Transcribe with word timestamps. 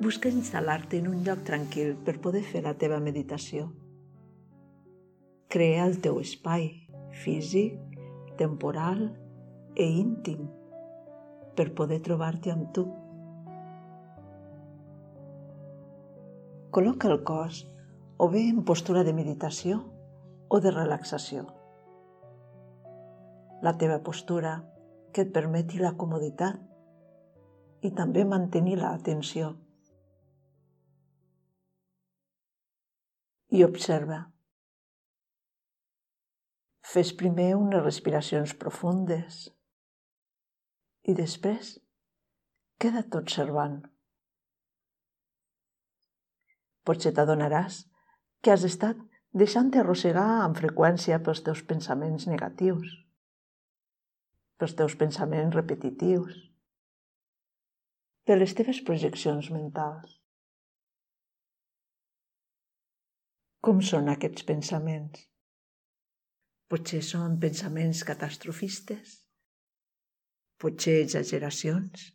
Busca 0.00 0.30
instal·lar-te 0.32 0.96
en 0.96 1.10
un 1.10 1.18
lloc 1.26 1.42
tranquil 1.44 1.90
per 2.06 2.14
poder 2.24 2.40
fer 2.40 2.62
la 2.64 2.72
teva 2.72 3.02
meditació. 3.04 3.66
Crea 5.52 5.84
el 5.84 5.98
teu 6.00 6.22
espai 6.22 6.70
físic, 7.20 7.76
temporal 8.40 9.02
e 9.76 9.84
íntim 9.84 10.48
per 11.52 11.68
poder 11.76 12.00
trobar-te 12.08 12.54
amb 12.54 12.72
tu. 12.72 12.86
Col·loca 16.72 17.12
el 17.12 17.20
cos 17.20 17.62
o 18.16 18.32
bé 18.32 18.48
en 18.48 18.64
postura 18.64 19.04
de 19.04 19.12
meditació 19.12 19.82
o 20.48 20.64
de 20.64 20.72
relaxació. 20.80 21.44
La 23.60 23.76
teva 23.76 24.00
postura 24.00 24.62
que 25.12 25.28
et 25.28 25.40
permeti 25.40 25.76
la 25.84 25.92
comoditat 25.92 27.84
i 27.84 27.92
també 27.92 28.24
mantenir 28.24 28.80
l'atenció. 28.80 29.58
I 33.50 33.64
observa. 33.66 34.16
Fes 36.86 37.08
primer 37.18 37.48
unes 37.58 37.82
respiracions 37.82 38.52
profundes 38.60 39.40
i 41.10 41.14
després 41.18 41.72
queda't 42.78 43.16
observant. 43.18 43.80
Potser 46.86 47.10
t'adonaràs 47.16 47.80
que 48.38 48.54
has 48.54 48.68
estat 48.70 49.02
deixant-te 49.42 49.82
arrossegar 49.82 50.28
amb 50.44 50.62
freqüència 50.62 51.18
pels 51.26 51.42
teus 51.50 51.64
pensaments 51.74 52.30
negatius, 52.30 52.94
pels 54.62 54.78
teus 54.78 54.94
pensaments 55.02 55.58
repetitius, 55.58 56.38
per 58.22 58.38
les 58.38 58.54
teves 58.54 58.78
projeccions 58.86 59.50
mentals. 59.50 60.19
Com 63.66 63.80
són 63.86 64.06
aquests 64.08 64.44
pensaments? 64.48 65.26
Potser 66.72 67.00
són 67.04 67.34
pensaments 67.42 68.00
catastrofistes? 68.08 69.18
Potser 70.64 70.94
exageracions? 71.02 72.06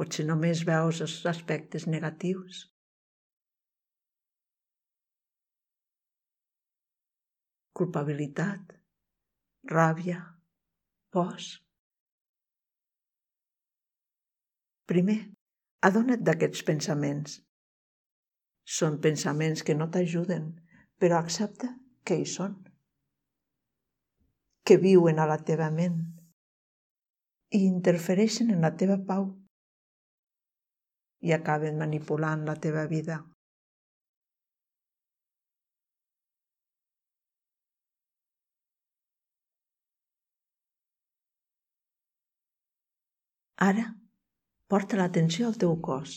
Potser 0.00 0.24
només 0.30 0.64
veus 0.70 1.02
els 1.04 1.18
aspectes 1.28 1.84
negatius? 1.92 2.62
Culpabilitat? 7.76 8.76
Ràbia? 9.76 10.22
Pors? 11.12 11.50
Primer, 14.88 15.18
adona't 15.90 16.24
d'aquests 16.30 16.64
pensaments. 16.70 17.42
Són 18.74 18.98
pensaments 19.02 19.62
que 19.62 19.74
no 19.78 19.86
t'ajuden, 19.94 20.46
però 20.98 21.18
accepta 21.18 21.68
que 22.04 22.16
hi 22.18 22.24
són, 22.26 22.56
que 24.66 24.76
viuen 24.82 25.22
a 25.22 25.26
la 25.30 25.38
teva 25.50 25.68
ment 25.70 26.00
i 27.54 27.60
interfereixen 27.66 28.50
en 28.50 28.66
la 28.66 28.72
teva 28.80 28.96
pau 29.10 29.28
i 31.22 31.32
acaben 31.36 31.78
manipulant 31.78 32.42
la 32.48 32.56
teva 32.66 32.86
vida. 32.90 33.20
Ara 43.66 43.86
Porta 44.72 44.96
l'atenció 44.98 45.46
al 45.46 45.54
teu 45.62 45.76
cos. 45.88 46.14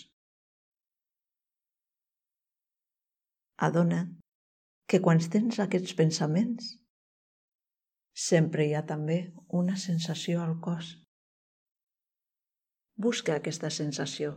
Adona't 3.68 4.16
que 4.90 5.02
quan 5.06 5.20
tens 5.34 5.60
aquests 5.62 5.94
pensaments, 5.98 6.70
sempre 8.28 8.66
hi 8.66 8.74
ha 8.74 8.86
també 8.92 9.18
una 9.62 9.76
sensació 9.78 10.42
al 10.44 10.56
cos. 10.64 10.94
Busca 13.06 13.36
aquesta 13.36 13.70
sensació. 13.70 14.32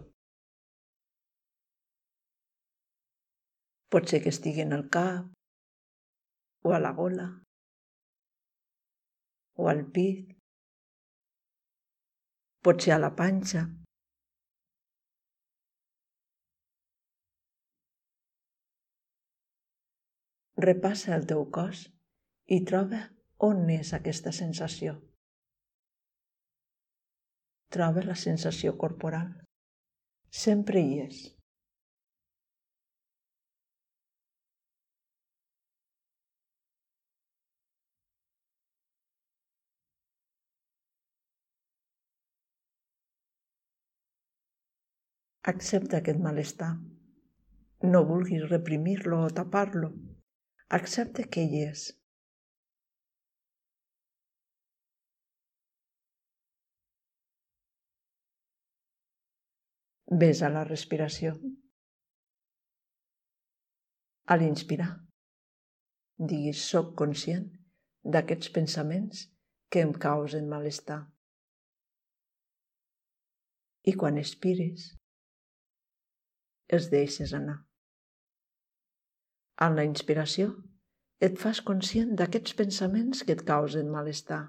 Pot 3.93 4.11
ser 4.11 4.23
que 4.25 4.33
estigui 4.35 4.65
en 4.67 4.75
el 4.77 4.85
cap, 4.97 5.31
o 6.67 6.75
a 6.75 6.81
la 6.83 6.93
gola, 6.99 7.29
o 9.59 9.69
al 9.73 9.83
pit, 9.97 10.31
pot 12.63 12.85
ser 12.85 12.95
a 12.97 13.01
la 13.03 13.13
panxa, 13.19 13.67
Repassa 20.63 21.17
el 21.17 21.25
teu 21.31 21.43
cos 21.57 21.87
i 22.57 22.61
troba 22.71 23.01
on 23.47 23.65
és 23.75 23.91
aquesta 23.97 24.31
sensació. 24.37 24.95
Troba 27.77 28.05
la 28.07 28.15
sensació 28.23 28.77
corporal. 28.83 29.31
Sempre 30.43 30.83
hi 30.85 31.01
és. 31.07 31.23
Accepta 45.51 45.99
aquest 45.99 46.21
malestar. 46.23 46.71
No 47.83 48.07
vulguis 48.15 48.49
reprimir-lo 48.51 49.25
o 49.27 49.31
tapar-lo. 49.43 49.89
Hi 50.73 51.59
és. 51.63 51.81
Ves 60.23 60.41
a 60.41 60.49
la 60.55 60.63
respiració. 60.69 61.33
A 64.33 64.39
l'inspirar, 64.41 64.87
diguis 66.33 66.63
soc 66.71 66.95
conscient 67.03 67.45
d'aquests 68.17 68.55
pensaments 68.57 69.27
que 69.69 69.83
em 69.89 69.93
causen 70.07 70.49
malestar. 70.55 71.03
I 73.85 73.93
quan 74.05 74.17
expires, 74.25 74.89
els 76.73 76.89
deixes 76.97 77.37
anar. 77.41 77.59
En 79.61 79.77
la 79.77 79.85
inspiració 79.85 80.49
et 81.27 81.39
fas 81.39 81.61
conscient 81.69 82.17
d'aquests 82.19 82.57
pensaments 82.59 83.23
que 83.27 83.37
et 83.37 83.45
causen 83.47 83.91
malestar. 83.93 84.43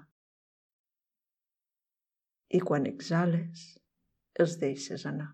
I 2.54 2.60
quan 2.60 2.86
exhales, 2.90 3.64
els 4.40 4.56
deixes 4.62 5.04
anar. 5.10 5.32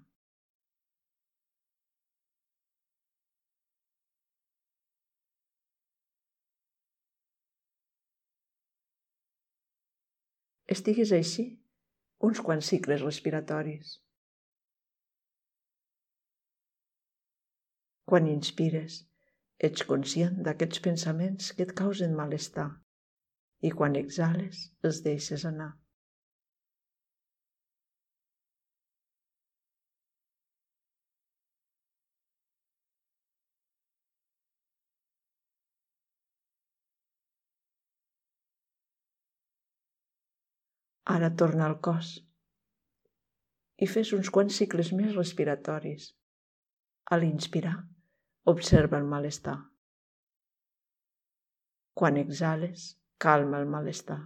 Estiguis 10.70 11.10
així 11.16 11.44
uns 12.28 12.41
quants 12.47 12.69
cicles 12.70 13.02
respiratoris. 13.02 13.97
Quan 18.11 18.28
inspires, 18.31 19.00
Ets 19.67 19.83
conscient 19.89 20.39
d'aquests 20.45 20.81
pensaments 20.85 21.51
que 21.57 21.65
et 21.67 21.73
causen 21.81 22.15
malestar 22.21 22.71
i 23.69 23.73
quan 23.81 23.99
exhales 24.01 24.62
els 24.89 25.03
deixes 25.05 25.45
anar. 25.51 25.69
Ara 41.19 41.33
torna 41.43 41.69
al 41.69 41.79
cos 41.85 42.17
i 43.85 43.87
fes 43.93 44.17
uns 44.17 44.29
quants 44.33 44.57
cicles 44.61 44.97
més 44.97 45.15
respiratoris. 45.17 46.12
A 47.12 47.17
l'inspirar, 47.21 47.77
Observa 48.44 48.98
el 48.98 49.04
malestar. 49.04 49.58
Quan 51.94 52.16
exhales, 52.16 52.98
calma 53.19 53.58
el 53.58 53.66
malestar. 53.66 54.20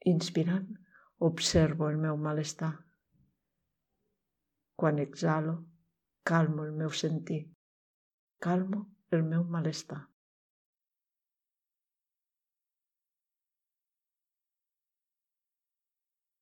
Inspirant, 0.00 0.70
observo 1.18 1.90
el 1.90 1.98
meu 1.98 2.16
malestar. 2.16 2.72
Quan 4.76 4.98
exhalo, 4.98 5.66
calmo 6.22 6.64
el 6.64 6.72
meu 6.72 6.90
sentir. 6.90 7.42
Calmo 8.38 8.86
el 9.10 9.22
meu 9.22 9.44
malestar. 9.44 10.08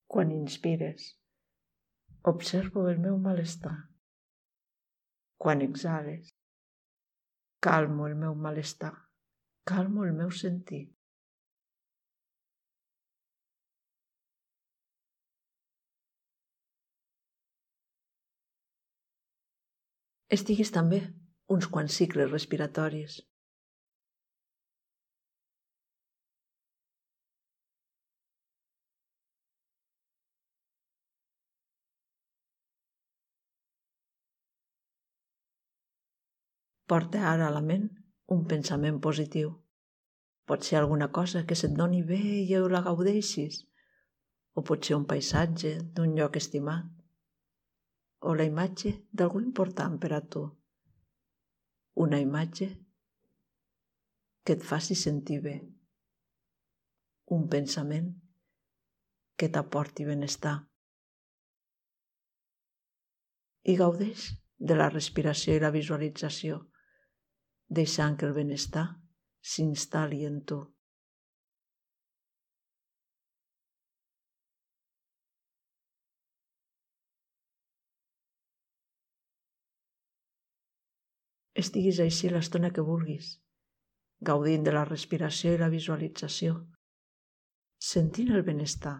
Quan 0.06 0.30
inspires, 0.30 1.18
Observo 2.26 2.88
el 2.88 2.98
meu 2.98 3.18
malestar. 3.18 3.93
Quan 5.44 5.60
exhales, 5.60 6.28
calmo 7.66 8.06
el 8.08 8.14
meu 8.20 8.34
malestar, 8.44 8.94
calmo 9.70 10.06
el 10.08 10.14
meu 10.20 10.30
sentir. 10.38 10.80
Estiguis 20.38 20.72
també 20.78 21.02
uns 21.58 21.68
quants 21.76 22.00
cicles 22.00 22.32
respiratoris. 22.32 23.20
Porta 36.86 37.20
ara 37.30 37.46
a 37.48 37.52
la 37.52 37.62
ment 37.64 37.86
un 38.34 38.42
pensament 38.48 38.98
positiu. 39.04 39.52
Pot 40.44 40.66
ser 40.66 40.76
alguna 40.76 41.08
cosa 41.18 41.44
que 41.48 41.56
se't 41.56 41.76
doni 41.78 42.02
bé 42.04 42.18
i 42.42 42.58
la 42.72 42.82
gaudeixis, 42.84 43.62
o 44.52 44.62
pot 44.62 44.84
ser 44.84 44.96
un 44.96 45.06
paisatge 45.08 45.78
d'un 45.94 46.12
lloc 46.18 46.36
estimat, 46.36 46.84
o 48.20 48.34
la 48.34 48.44
imatge 48.44 48.92
d'algú 49.12 49.40
important 49.40 49.96
per 50.02 50.12
a 50.12 50.20
tu. 50.20 50.42
Una 52.04 52.20
imatge 52.20 52.68
que 54.44 54.52
et 54.52 54.62
faci 54.62 54.94
sentir 54.94 55.40
bé. 55.40 55.56
Un 57.32 57.48
pensament 57.48 58.12
que 59.36 59.48
t'aporti 59.48 60.04
benestar. 60.04 60.58
I 63.64 63.80
gaudeix 63.80 64.28
de 64.58 64.76
la 64.76 64.90
respiració 64.92 65.56
i 65.56 65.64
la 65.64 65.72
visualització 65.72 66.60
deixant 67.68 68.16
que 68.16 68.26
el 68.26 68.34
benestar 68.36 68.86
s'instal·li 69.42 70.24
en 70.28 70.40
tu. 70.48 70.60
Estiguis 81.54 82.00
així 82.02 82.28
l'estona 82.28 82.72
que 82.74 82.82
vulguis, 82.82 83.38
gaudint 84.20 84.64
de 84.66 84.72
la 84.74 84.84
respiració 84.88 85.54
i 85.54 85.60
la 85.60 85.70
visualització, 85.70 86.56
sentint 87.78 88.32
el 88.34 88.42
benestar 88.42 88.96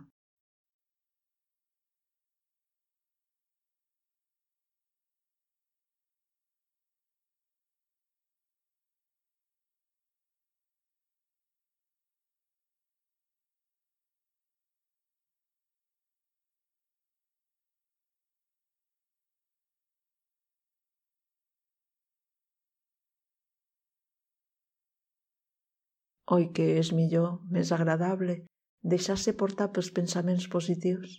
Oi 26.32 26.46
que 26.56 26.64
és 26.80 26.88
millor, 26.96 27.32
més 27.52 27.70
agradable, 27.76 28.38
deixar-se 28.80 29.34
portar 29.36 29.66
pels 29.76 29.90
pensaments 29.92 30.46
positius? 30.48 31.18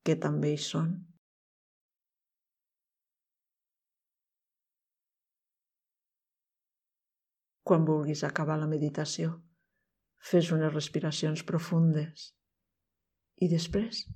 Que 0.00 0.14
també 0.16 0.54
hi 0.54 0.60
són. 0.64 0.94
Quan 7.68 7.84
vulguis 7.84 8.24
acabar 8.24 8.56
la 8.62 8.70
meditació, 8.70 9.34
fes 10.30 10.48
unes 10.56 10.72
respiracions 10.72 11.44
profundes 11.52 12.30
i 13.44 13.50
després 13.52 14.06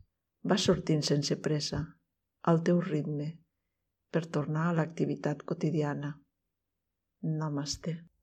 vas 0.54 0.64
sortint 0.70 1.04
sense 1.04 1.36
pressa, 1.44 1.82
al 2.48 2.64
teu 2.64 2.80
ritme, 2.88 3.28
per 4.12 4.24
tornar 4.38 4.66
a 4.70 4.74
l'activitat 4.80 5.44
quotidiana. 5.44 6.14
Namaste. 7.44 8.13